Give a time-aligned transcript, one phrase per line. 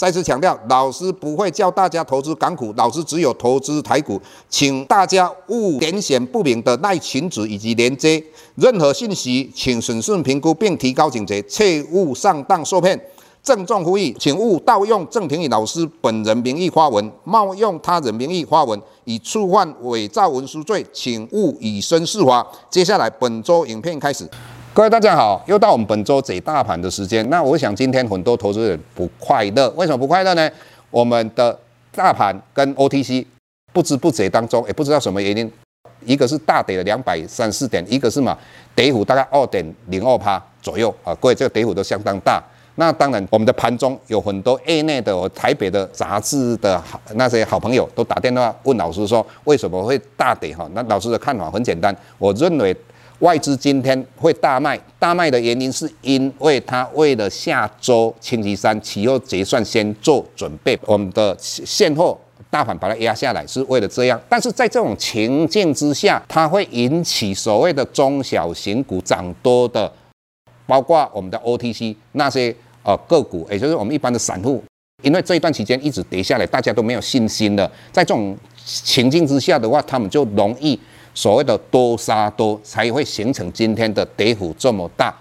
[0.00, 8.24] 再次强调，老师不会教大家投资港股，老师只有投资台股，请大家勿点选不明的赖群组以及连接。
[8.54, 12.98] 任何信息，请审慎评估并提高警觉，切勿上当受骗。
[13.42, 22.46] 郑重呼吁，请勿盗用郑庭宇老师本人名义发文，冒用他人名义发文，以触犯伪造文书罪，请勿以身试法。
[22.70, 24.26] 接下来，本周影片开始。
[24.80, 27.28] 各位大家好，又到我们本周解大盘的时间。
[27.28, 30.50] 那我想今天很多投资人不快乐，为什么不快乐呢？
[30.90, 31.54] 我们的
[31.94, 33.26] 大盘跟 OTC
[33.74, 35.52] 不知不觉当中，也不知道什么原因，
[36.06, 38.34] 一个是大跌了两百三四点，一个是嘛
[38.74, 41.14] 跌幅大概二点零二趴左右啊。
[41.16, 42.42] 各位这个跌幅都相当大。
[42.76, 50.56] 那当然，我们的盘中有很多业内的、台北的杂志的好那些好朋友都打电话问老师说，为什么会大跌？
[50.56, 52.74] 哈，那老师的看法很简单，我认为。
[53.20, 64.18] 外资今天会大卖，大卖的原因是因为它为了下周星期三期货结算先做准备，我们的现货大盘把它压下来是为了这样。
[64.26, 69.92] 但是在这种情境之下，它会引起所谓的中小型股涨多的，
[70.66, 74.64] 包括我们的 OTC 那些呃个股，也就是我们一般的散户，
[75.02, 77.70] 因为这一段期间一直跌下来，大家都没有信心了。
[77.92, 80.80] 在这种情境之下的话，他们就容易。
[81.14, 85.14] 所谓的多杀多才会形成今天的跌幅这么大，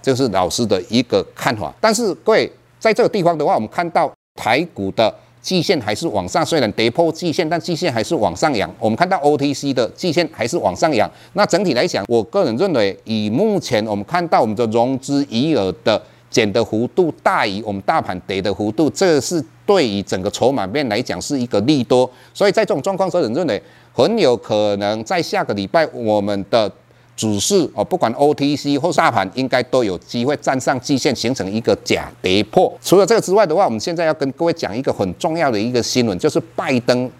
[0.00, 1.72] 这是老师的一个看法。
[1.80, 8.72] 但是各位在这个地方的话，我们看到台股的季线还是往上，虽然跌破季线，但季线还是往上扬。
[8.78, 11.10] 我们看到 OTC 的季线还是往上扬。
[11.32, 16.00] 那整体来讲，我个人认为，以目前我们看到我们的融资余额的
[16.30, 22.10] 减的幅度大于我们大盘跌的幅度，这是对于整个筹码面来讲是一个利多。
[22.34, 23.62] 所以在这种状况，个人认为。
[23.94, 26.72] 很有可能在下个礼拜，我们的
[27.14, 32.72] 指数哦，不管 OTC 或大盘，应该都有机会站上季线，形成一个假跌破。
[32.80, 37.10] 除了这个之外的话，我们现在要跟各位讲一个很重要的一个新闻，就是拜登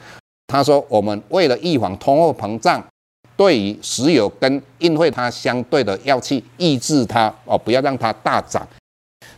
[0.47, 2.83] 他说，我们为了预防通货膨胀，
[3.37, 8.67] 对于石油跟运费，它相对的要去抑制它哦，不要让它大涨。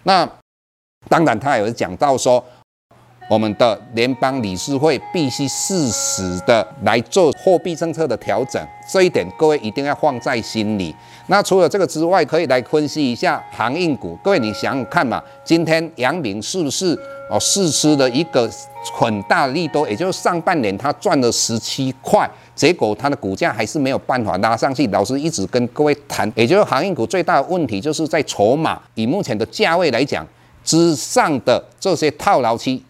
[0.05, 0.25] 那
[1.09, 2.45] 当然，他也有讲到说。
[3.29, 10.95] 我们的联邦理事会必须适时的来做货币政策的调整，这一点各位一定要放在心里。
[11.29, 14.15] 那除了这个之外，可以来分析一下航运股。
[14.23, 16.95] 各位你想想看嘛，今天阳明是不是
[17.31, 18.49] 哦释出了一个
[18.93, 19.89] 很大的利多？
[19.89, 24.87] 也就是上半年它赚了十七块，结果它的股价还是没有办法拉上去。
[24.89, 30.27] 老师一直跟各位谈，也就是航运股最大的问题就是在筹码，以目前的价位来讲，
[30.63, 32.85] 之上的这些套牢期。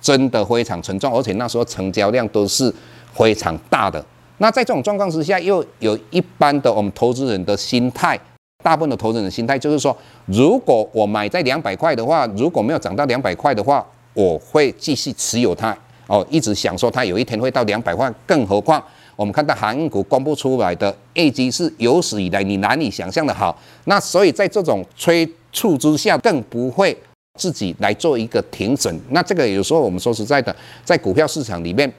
[0.00, 2.72] 真的非常沉重，而且那时候成交量都是
[3.12, 4.04] 非常大的。
[4.38, 8.18] 那在这种状况之下，又有一般的我们投资人的心态，
[8.62, 9.96] 大部分的投资人的心态就是说，
[10.26, 18.12] 如果我买在两百块的话，如果没有涨到两百块的话，我会继续持有它哦，一直想说它有一天会到两百块。
[18.26, 18.82] 更何况
[19.16, 26.94] 我们看到航运股公布出来的业绩是有史以来你难以想象的好，那所以在这种催促之下，更不会。
[27.36, 30.54] 自己来做一个停损，那这个有时候我们说实在的，
[30.84, 31.92] 在股票市场里面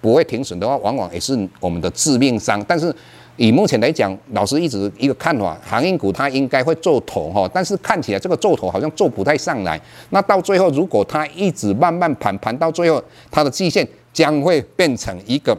[0.00, 2.62] 不会停损的话，往往也是我们的致命伤。
[2.68, 2.94] 但是
[3.36, 9.80] 以目前来讲，老师一直一个看法，航运股它应该会做头哈，但是看起来这个做头好像做不太上来。
[10.10, 15.56] 那到最后，如果它一直慢慢盘盘到最后，它的季线将会变成一个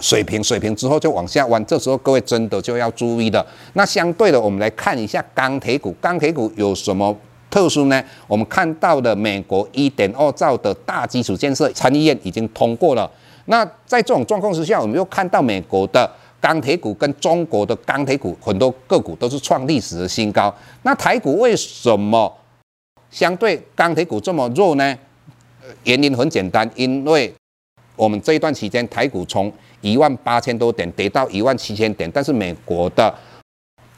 [0.00, 3.46] 水平，水平之后就往下弯，这时候各位真的就要注意了。
[3.74, 7.16] 那相对的，我们来看一下钢铁股，钢铁股有什么？
[7.50, 13.10] 特殊呢，我们看到的美国一点二兆的大基础建设参议院已经通过了。
[13.46, 16.08] 那在这种状况之下，我们又看到美国的
[16.40, 20.54] 钢铁股跟中国的钢铁股很多个股都是创历史的新高。
[20.82, 22.32] 那台股为什么
[23.10, 24.96] 相对钢铁股这么弱呢？
[25.84, 27.32] 原因很简单，因为
[27.96, 33.12] 我们这一段期间台股从一万八千多点跌到一万七千点，但是美国的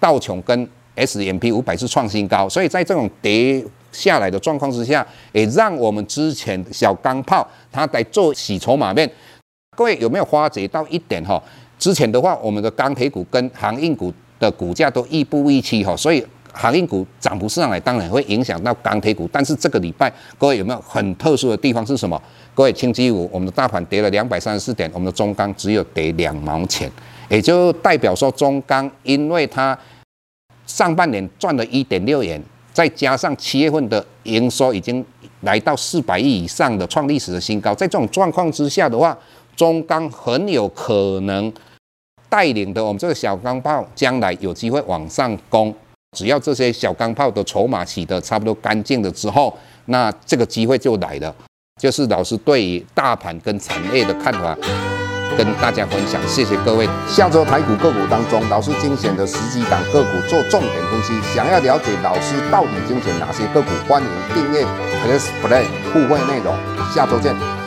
[0.00, 9.10] 道琼跟 S M P 五百是创新高，所以在这种跌下来的状况之下，也让我们之前小钢炮它在做洗筹码面。
[9.76, 11.42] 各位有没有发觉到一点哈？
[11.78, 19.28] 之前的话，我们的钢铁股跟航运股的股价都亦步亦趋哈，所以航运股涨不上来，当然会影响到钢铁股。
[19.32, 22.20] 但是这个礼拜，各位有没有很特殊的地方是什么？
[22.54, 26.90] 各位，星期五我们的大盘跌了两百三十四点，我们的中钢只有跌两毛钱。
[27.28, 29.76] 也就代表说中钢，因为它
[30.66, 32.42] 上半年赚了一点六元，
[32.72, 35.04] 再加上七月份的营收已经
[35.42, 39.16] 来到四百亿以上的创历史的新高，在这种状况之下的话，
[39.56, 41.52] 中钢很有可能
[42.28, 45.74] 带领的我们这个小钢炮将来有机会往上攻。
[46.16, 49.56] 只要这些小钢炮的筹码洗得差不多干净了之后，
[49.86, 51.34] 那这个机会就来了。
[51.80, 54.56] 就是老师对于大盘跟产业的看法，
[55.36, 56.20] 跟大家分享。
[56.26, 56.88] 谢谢各位。
[57.06, 61.12] 下周台股个股当中，老师精选的十几档个股做重点分析。
[61.34, 64.64] 想要了解老师到底精选哪些个股，欢迎订阅
[65.04, 66.54] Plus Play 互惠内容。
[66.94, 67.61] 下周见。